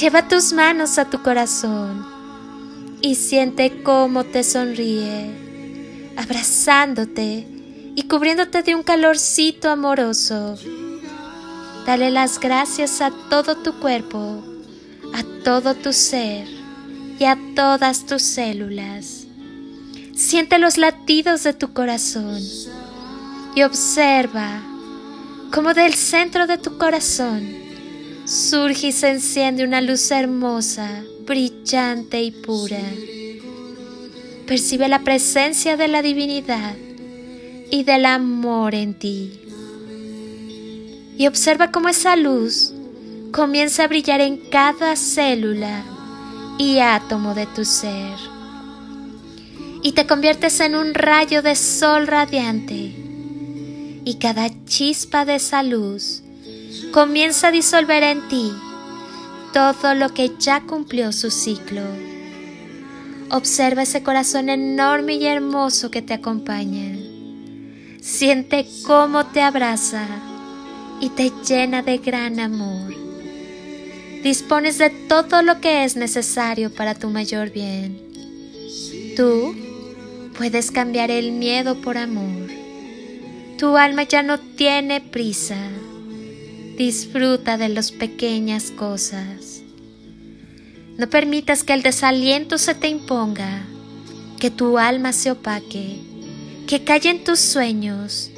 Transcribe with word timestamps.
Lleva 0.00 0.28
tus 0.28 0.52
manos 0.52 0.98
a 0.98 1.06
tu 1.08 1.22
corazón 1.22 2.04
y 3.00 3.14
siente 3.14 3.82
cómo 3.82 4.24
te 4.24 4.44
sonríe, 4.44 6.12
abrazándote 6.18 7.46
y 7.94 8.02
cubriéndote 8.02 8.62
de 8.62 8.74
un 8.74 8.82
calorcito 8.82 9.70
amoroso. 9.70 10.58
Dale 11.86 12.10
las 12.10 12.38
gracias 12.38 13.00
a 13.00 13.10
todo 13.30 13.56
tu 13.56 13.80
cuerpo, 13.80 14.44
a 15.14 15.22
todo 15.42 15.74
tu 15.74 15.94
ser 15.94 16.46
y 17.18 17.24
a 17.24 17.38
todas 17.54 18.04
tus 18.04 18.20
células. 18.20 19.24
Siente 20.14 20.58
los 20.58 20.76
latidos 20.76 21.42
de 21.42 21.54
tu 21.54 21.72
corazón 21.72 22.42
y 23.54 23.62
observa 23.62 24.60
cómo 25.54 25.72
del 25.72 25.94
centro 25.94 26.46
de 26.46 26.58
tu 26.58 26.76
corazón 26.76 27.65
surge 28.26 28.88
y 28.88 28.92
se 28.92 29.10
enciende 29.10 29.64
una 29.64 29.80
luz 29.80 30.10
hermosa, 30.10 31.04
brillante 31.24 32.20
y 32.22 32.32
pura. 32.32 32.82
Percibe 34.46 34.88
la 34.88 35.04
presencia 35.04 35.76
de 35.76 35.88
la 35.88 36.02
divinidad 36.02 36.74
y 37.70 37.84
del 37.84 38.04
amor 38.04 38.74
en 38.74 38.94
ti. 38.94 39.40
Y 41.16 41.26
observa 41.28 41.70
cómo 41.70 41.88
esa 41.88 42.16
luz 42.16 42.72
comienza 43.32 43.84
a 43.84 43.88
brillar 43.88 44.20
en 44.20 44.36
cada 44.50 44.96
célula 44.96 45.84
y 46.58 46.78
átomo 46.78 47.34
de 47.34 47.46
tu 47.46 47.64
ser. 47.64 48.16
Y 49.82 49.92
te 49.92 50.06
conviertes 50.06 50.58
en 50.60 50.74
un 50.74 50.94
rayo 50.94 51.42
de 51.42 51.54
sol 51.54 52.06
radiante. 52.08 52.94
Y 54.04 54.16
cada 54.20 54.50
chispa 54.66 55.24
de 55.24 55.36
esa 55.36 55.62
luz 55.62 56.22
comienza 56.92 57.48
a 57.48 57.52
disolver 57.52 58.02
en 58.02 58.28
ti 58.28 58.52
todo 59.52 59.94
lo 59.94 60.12
que 60.12 60.32
ya 60.38 60.60
cumplió 60.62 61.12
su 61.12 61.30
ciclo. 61.30 61.82
Observa 63.30 63.82
ese 63.82 64.02
corazón 64.02 64.48
enorme 64.48 65.14
y 65.14 65.26
hermoso 65.26 65.90
que 65.90 66.02
te 66.02 66.14
acompaña. 66.14 66.96
Siente 68.00 68.66
cómo 68.84 69.26
te 69.26 69.40
abraza 69.40 70.06
y 71.00 71.08
te 71.08 71.32
llena 71.46 71.82
de 71.82 71.98
gran 71.98 72.38
amor. 72.38 72.94
Dispones 74.22 74.78
de 74.78 74.90
todo 74.90 75.42
lo 75.42 75.60
que 75.60 75.84
es 75.84 75.96
necesario 75.96 76.72
para 76.72 76.94
tu 76.94 77.08
mayor 77.08 77.50
bien. 77.50 78.00
Tú 79.16 79.54
puedes 80.36 80.70
cambiar 80.70 81.10
el 81.10 81.32
miedo 81.32 81.80
por 81.80 81.96
amor. 81.96 82.50
Tu 83.58 83.76
alma 83.76 84.02
ya 84.02 84.22
no 84.22 84.38
tiene 84.38 85.00
prisa. 85.00 85.56
Disfruta 86.76 87.56
de 87.56 87.70
las 87.70 87.90
pequeñas 87.90 88.70
cosas. 88.70 89.62
No 90.98 91.08
permitas 91.08 91.64
que 91.64 91.72
el 91.72 91.80
desaliento 91.80 92.58
se 92.58 92.74
te 92.74 92.88
imponga, 92.88 93.64
que 94.38 94.50
tu 94.50 94.76
alma 94.76 95.14
se 95.14 95.30
opaque, 95.30 95.96
que 96.66 96.84
callen 96.84 97.24
tus 97.24 97.38
sueños, 97.38 98.30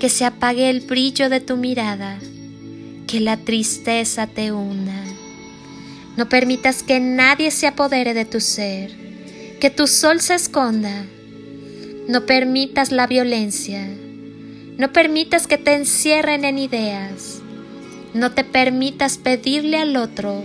que 0.00 0.08
se 0.08 0.24
apague 0.24 0.70
el 0.70 0.80
brillo 0.80 1.28
de 1.28 1.40
tu 1.40 1.58
mirada, 1.58 2.18
que 3.06 3.20
la 3.20 3.36
tristeza 3.36 4.26
te 4.26 4.52
hunda. 4.52 5.04
No 6.16 6.30
permitas 6.30 6.82
que 6.82 6.98
nadie 6.98 7.50
se 7.50 7.66
apodere 7.66 8.14
de 8.14 8.24
tu 8.24 8.40
ser, 8.40 8.90
que 9.60 9.68
tu 9.68 9.86
sol 9.86 10.22
se 10.22 10.34
esconda. 10.34 11.04
No 12.08 12.24
permitas 12.24 12.90
la 12.90 13.06
violencia. 13.06 13.86
No 14.78 14.94
permitas 14.94 15.46
que 15.46 15.58
te 15.58 15.74
encierren 15.74 16.46
en 16.46 16.58
ideas. 16.58 17.42
No 18.16 18.32
te 18.32 18.44
permitas 18.44 19.18
pedirle 19.18 19.76
al 19.76 19.94
otro 19.94 20.42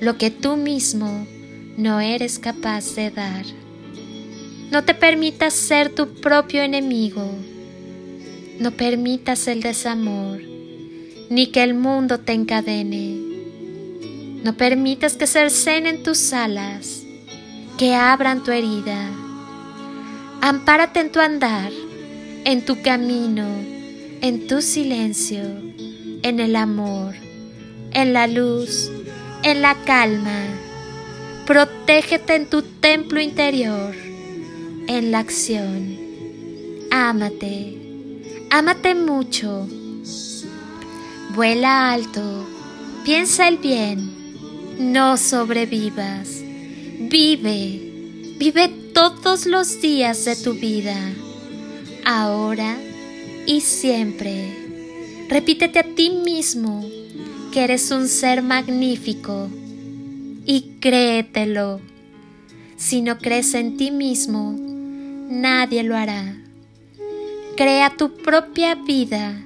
lo 0.00 0.16
que 0.16 0.30
tú 0.30 0.56
mismo 0.56 1.26
no 1.76 2.00
eres 2.00 2.38
capaz 2.38 2.94
de 2.94 3.10
dar. 3.10 3.44
No 4.70 4.82
te 4.84 4.94
permitas 4.94 5.52
ser 5.52 5.94
tu 5.94 6.14
propio 6.14 6.62
enemigo. 6.62 7.22
No 8.58 8.70
permitas 8.70 9.46
el 9.46 9.60
desamor, 9.60 10.40
ni 11.28 11.48
que 11.48 11.62
el 11.62 11.74
mundo 11.74 12.18
te 12.18 12.32
encadene. 12.32 13.20
No 14.42 14.56
permitas 14.56 15.14
que 15.16 15.26
cercenen 15.26 16.02
tus 16.02 16.32
alas, 16.32 17.02
que 17.76 17.94
abran 17.94 18.42
tu 18.42 18.52
herida. 18.52 19.10
Ampárate 20.40 21.00
en 21.00 21.12
tu 21.12 21.20
andar, 21.20 21.72
en 22.46 22.64
tu 22.64 22.80
camino, 22.80 23.44
en 24.22 24.46
tu 24.46 24.62
silencio, 24.62 25.42
en 26.22 26.40
el 26.40 26.56
amor, 26.56 27.14
en 27.92 28.12
la 28.12 28.26
luz, 28.26 28.90
en 29.42 29.62
la 29.62 29.74
calma. 29.84 30.44
Protégete 31.46 32.34
en 32.34 32.46
tu 32.46 32.62
templo 32.62 33.20
interior, 33.20 33.94
en 34.86 35.10
la 35.10 35.18
acción. 35.18 35.98
Ámate, 36.90 37.76
ámate 38.50 38.94
mucho. 38.94 39.66
Vuela 41.34 41.92
alto, 41.92 42.46
piensa 43.04 43.48
el 43.48 43.58
bien 43.58 44.22
no 44.78 45.16
sobrevivas. 45.16 46.42
Vive, 46.98 48.34
vive 48.38 48.68
todos 48.92 49.46
los 49.46 49.80
días 49.80 50.24
de 50.24 50.36
tu 50.36 50.54
vida, 50.54 50.96
ahora 52.04 52.76
y 53.46 53.60
siempre. 53.60 54.61
Repítete 55.32 55.78
a 55.78 55.82
ti 55.82 56.10
mismo 56.10 56.84
que 57.52 57.64
eres 57.64 57.90
un 57.90 58.06
ser 58.06 58.42
magnífico 58.42 59.48
y 60.44 60.76
créetelo. 60.78 61.80
Si 62.76 63.00
no 63.00 63.16
crees 63.16 63.54
en 63.54 63.78
ti 63.78 63.90
mismo, 63.90 64.54
nadie 65.30 65.84
lo 65.84 65.96
hará. 65.96 66.36
Crea 67.56 67.96
tu 67.96 68.14
propia 68.14 68.74
vida 68.74 69.40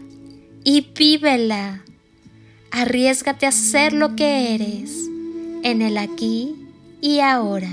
y 0.65 0.81
vívela. 0.81 1.85
Arriesgate 2.73 3.47
a 3.47 3.53
ser 3.53 3.93
lo 3.93 4.17
que 4.17 4.57
eres 4.57 5.09
en 5.63 5.83
el 5.83 5.99
aquí 5.99 6.57
y 7.01 7.21
ahora. 7.21 7.71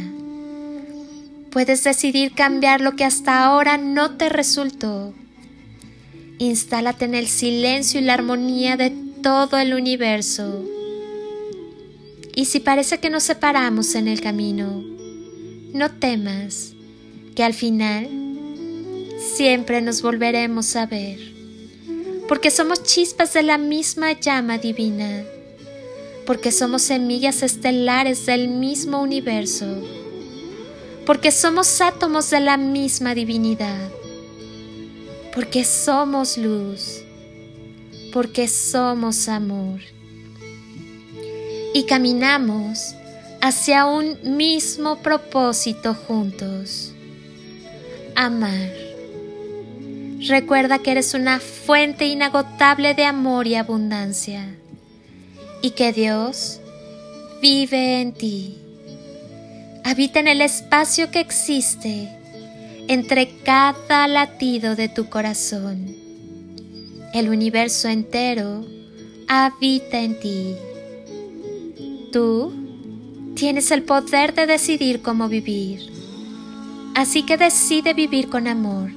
Puedes 1.50 1.84
decidir 1.84 2.34
cambiar 2.36 2.80
lo 2.80 2.96
que 2.96 3.06
hasta 3.06 3.44
ahora 3.44 3.80
no 3.80 4.18
te 4.18 4.30
resultó. 4.30 5.16
Instálate 6.40 7.06
en 7.06 7.16
el 7.16 7.28
silencio 7.28 8.00
y 8.00 8.04
la 8.04 8.16
armonía 8.16 8.78
de 8.78 8.92
todo 9.22 9.58
el 9.58 9.74
universo. 9.74 10.64
Y 12.36 12.46
si 12.46 12.60
parece 12.60 13.00
que 13.00 13.10
nos 13.10 13.24
separamos 13.24 13.96
en 13.96 14.08
el 14.08 14.22
camino, 14.22 14.84
no 15.74 15.92
temas 15.92 16.74
que 17.36 17.44
al 17.44 17.54
final 17.54 18.10
siempre 19.36 19.82
nos 19.82 20.02
volveremos 20.02 20.76
a 20.76 20.86
ver, 20.86 21.20
porque 22.28 22.52
somos 22.52 22.84
chispas 22.84 23.34
de 23.34 23.44
la 23.44 23.58
misma 23.58 24.14
llama 24.14 24.58
divina 24.58 25.24
porque 26.26 26.52
somos 26.52 26.84
semillas 26.84 27.44
estelares 27.44 28.26
del 28.26 28.48
mismo 28.48 29.02
universo, 29.02 29.66
porque 31.06 31.32
somos 31.32 31.82
átomos 31.82 32.30
de 32.30 32.40
la 32.40 32.58
misma 32.58 33.14
divinidad, 33.14 33.90
porque 35.34 35.64
somos 35.64 36.38
luz, 36.38 37.04
porque 38.12 38.48
somos 38.48 39.28
amor. 39.28 39.80
y 41.76 41.86
caminamos 41.86 42.94
hacia 43.42 43.88
un 43.88 44.38
mismo 44.38 44.98
propósito 44.98 45.96
juntos. 45.96 46.94
Amar. 48.16 48.72
Recuerda 50.20 50.78
que 50.80 50.92
eres 50.92 51.16
una 51.16 51.40
fuente 51.40 52.06
inagotable 52.06 52.94
de 52.94 53.06
amor 53.06 53.48
y 53.48 53.56
abundancia 53.56 54.56
y 55.64 55.72
que 55.72 55.92
Dios 55.92 56.60
vive 57.42 58.02
en 58.02 58.14
ti. 58.14 58.60
Habita 59.84 60.20
en 60.20 60.28
el 60.28 60.42
espacio 60.42 61.10
que 61.10 61.20
existe 61.20 62.23
entre 62.94 63.28
cada 63.44 64.08
latido 64.08 64.76
de 64.76 64.88
tu 64.88 65.10
corazón. 65.10 65.96
El 67.14 67.30
universo 67.30 67.88
entero 67.88 68.66
habita 69.28 70.00
en 70.00 70.20
ti. 70.20 70.56
Tú 72.12 72.54
tienes 73.36 73.72
el 73.72 73.84
poder 73.84 74.34
de 74.36 74.46
decidir 74.46 75.02
cómo 75.02 75.28
vivir. 75.28 75.82
Así 76.96 77.24
que 77.24 77.38
decide 77.38 77.94
vivir 77.94 78.30
con 78.30 78.48
amor. 78.48 78.92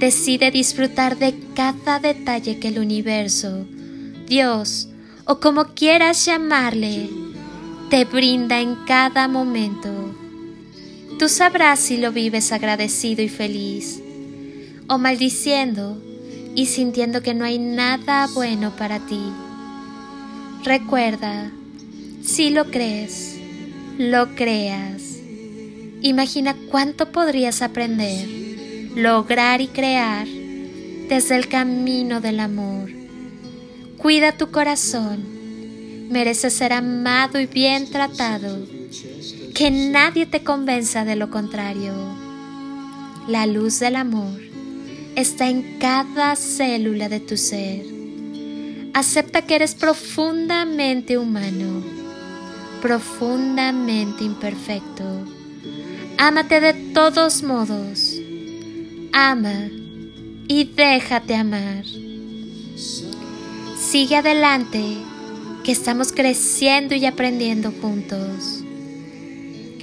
Decide 0.00 0.50
disfrutar 0.50 1.16
de 1.16 1.34
cada 1.54 2.00
detalle 2.00 2.58
que 2.58 2.68
el 2.68 2.80
universo, 2.80 3.64
Dios 4.26 4.88
o 5.24 5.38
como 5.38 5.66
quieras 5.74 6.26
llamarle, 6.26 7.08
te 7.90 8.04
brinda 8.04 8.60
en 8.60 8.74
cada 8.86 9.28
momento. 9.28 10.03
Tú 11.24 11.30
sabrás 11.30 11.80
si 11.80 11.96
lo 11.96 12.12
vives 12.12 12.52
agradecido 12.52 13.22
y 13.22 13.30
feliz, 13.30 13.98
o 14.88 14.98
maldiciendo 14.98 15.96
y 16.54 16.66
sintiendo 16.66 17.22
que 17.22 17.32
no 17.32 17.46
hay 17.46 17.58
nada 17.58 18.28
bueno 18.34 18.76
para 18.76 18.98
ti. 19.06 19.22
Recuerda, 20.64 21.50
si 22.22 22.50
lo 22.50 22.70
crees, 22.70 23.38
lo 23.96 24.34
creas. 24.34 25.00
Imagina 26.02 26.54
cuánto 26.70 27.10
podrías 27.10 27.62
aprender, 27.62 28.28
lograr 28.94 29.62
y 29.62 29.68
crear 29.68 30.28
desde 31.08 31.36
el 31.36 31.48
camino 31.48 32.20
del 32.20 32.38
amor. 32.38 32.90
Cuida 33.96 34.32
tu 34.32 34.50
corazón. 34.50 35.24
Mereces 36.10 36.52
ser 36.52 36.74
amado 36.74 37.40
y 37.40 37.46
bien 37.46 37.88
tratado. 37.88 38.58
Que 39.54 39.70
nadie 39.70 40.26
te 40.26 40.42
convenza 40.42 41.04
de 41.04 41.14
lo 41.14 41.30
contrario. 41.30 41.94
La 43.28 43.46
luz 43.46 43.78
del 43.78 43.94
amor 43.94 44.40
está 45.14 45.48
en 45.48 45.78
cada 45.78 46.34
célula 46.34 47.08
de 47.08 47.20
tu 47.20 47.36
ser. 47.36 47.86
Acepta 48.94 49.42
que 49.42 49.54
eres 49.54 49.76
profundamente 49.76 51.18
humano, 51.18 51.84
profundamente 52.82 54.24
imperfecto. 54.24 55.04
Ámate 56.18 56.60
de 56.60 56.74
todos 56.92 57.44
modos. 57.44 58.16
Ama 59.12 59.68
y 60.48 60.64
déjate 60.64 61.36
amar. 61.36 61.84
Sigue 63.78 64.16
adelante, 64.16 64.82
que 65.62 65.70
estamos 65.70 66.10
creciendo 66.10 66.96
y 66.96 67.06
aprendiendo 67.06 67.72
juntos. 67.80 68.63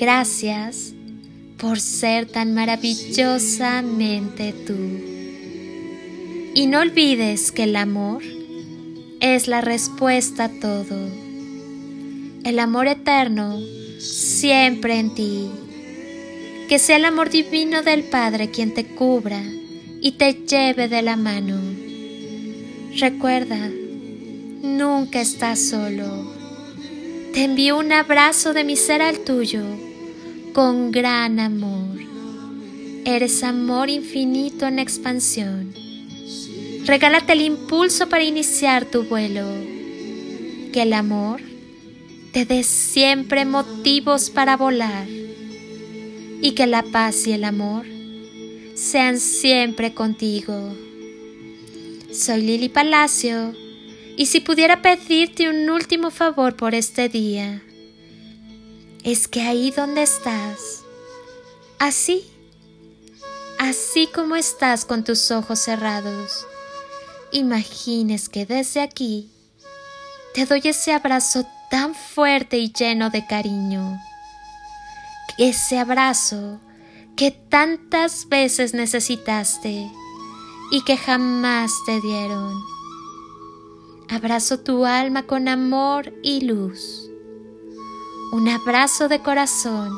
Gracias 0.01 0.94
por 1.59 1.80
ser 1.80 2.25
tan 2.25 2.56
maravillosamente 2.56 4.51
tú. 4.51 4.74
Y 6.56 6.65
no 6.65 6.80
olvides 6.80 7.51
que 7.51 7.65
el 7.65 7.75
amor 7.75 8.24
es 9.19 9.48
la 9.48 9.62
respuesta 9.62 10.45
a 10.45 10.50
todo. 10.50 11.07
El 12.44 12.57
amor 12.57 12.88
eterno 12.88 13.59
siempre 14.00 14.98
en 14.98 15.13
ti. 15.13 15.51
Que 16.68 16.80
sea 16.80 16.95
el 16.95 17.06
amor 17.06 17.30
divino 17.30 17.83
del 17.83 18.01
Padre 18.06 18.50
quien 18.50 18.74
te 18.74 18.88
cubra 18.88 19.44
y 20.01 20.13
te 20.13 20.33
lleve 20.33 20.88
de 20.88 21.03
la 21.03 21.15
mano. 21.15 21.62
Recuerda, 22.98 23.69
nunca 24.63 25.21
estás 25.21 25.59
solo. 25.59 26.33
Te 27.36 27.44
envío 27.44 27.77
un 27.77 27.92
abrazo 27.92 28.53
de 28.53 28.63
mi 28.63 28.75
ser 28.75 29.03
al 29.03 29.19
tuyo 29.19 29.62
con 30.53 30.92
gran 30.92 31.39
amor. 31.39 32.00
Eres 33.06 33.44
amor 33.44 33.89
infinito 33.89 34.68
en 34.68 34.80
expansión. 34.80 35.74
Regálate 36.86 37.33
el 37.33 37.42
impulso 37.42 38.09
para 38.09 38.24
iniciar 38.24 38.86
tu 38.86 39.03
vuelo. 39.03 39.48
Que 40.74 40.83
el 40.83 40.94
amor 40.94 41.42
te 42.31 42.45
dé 42.45 42.63
siempre 42.63 43.45
motivos 43.45 44.30
para 44.30 44.57
volar. 44.57 45.07
Y 46.42 46.51
que 46.51 46.68
la 46.68 46.83
paz 46.83 47.27
y 47.27 47.33
el 47.33 47.44
amor 47.44 47.86
sean 48.75 49.19
siempre 49.19 49.94
contigo. 49.94 50.75
Soy 52.12 52.42
Lili 52.42 52.69
Palacio 52.69 53.53
y 54.18 54.25
si 54.25 54.42
pudiera 54.42 54.81
pedirte 54.81 55.50
un 55.50 55.69
último 55.69 56.12
favor 56.12 56.56
por 56.56 56.75
este 56.75 57.09
día, 57.09 57.62
es 59.03 59.27
que 59.27 59.42
ahí 59.42 59.71
donde 59.71 60.03
estás, 60.03 60.83
así, 61.80 62.30
así 63.57 64.07
como 64.07 64.36
estás 64.36 64.86
con 64.86 65.03
tus 65.03 65.31
ojos 65.31 65.59
cerrados, 65.59 66.45
imagines 67.31 68.30
que 68.30 68.45
desde 68.45 68.81
aquí 68.81 69.31
te 70.33 70.45
doy 70.45 70.62
ese 70.65 70.94
abrazo 70.94 71.45
tan 71.69 71.95
fuerte 71.95 72.57
y 72.57 72.71
lleno 72.71 73.09
de 73.09 73.25
cariño. 73.25 74.00
Ese 75.38 75.80
abrazo 75.80 76.59
que 77.15 77.31
tantas 77.31 78.27
veces 78.30 78.74
necesitaste 78.74 79.89
y 80.71 80.83
que 80.83 80.98
jamás 80.98 81.71
te 81.86 82.00
dieron. 82.01 82.53
Abrazo 84.09 84.59
tu 84.59 84.86
alma 84.86 85.24
con 85.24 85.48
amor 85.48 86.13
y 86.21 86.42
luz. 86.42 87.11
Un 88.31 88.48
abrazo 88.48 89.10
de 89.10 89.22
corazón 89.22 89.92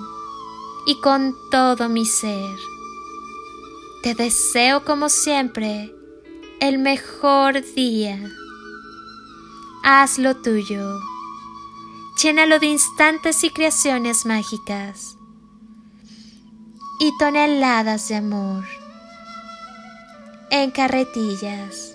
y 0.88 1.00
con 1.02 1.36
todo 1.52 1.88
mi 1.88 2.04
ser. 2.04 2.58
Te 4.02 4.16
deseo 4.16 4.84
como 4.84 5.10
siempre 5.10 5.94
el 6.60 6.80
mejor 6.80 7.62
día. 7.76 8.20
Hazlo 9.84 10.36
tuyo. 10.38 11.00
Llénalo 12.24 12.58
de 12.58 12.68
instantes 12.68 13.44
y 13.44 13.52
creaciones 13.52 14.26
mágicas 14.26 15.16
y 17.00 17.16
toneladas 17.20 18.08
de 18.08 18.16
amor 18.16 18.64
en 20.50 20.72
carretillas 20.72 21.93